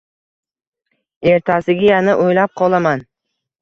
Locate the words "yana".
1.93-2.19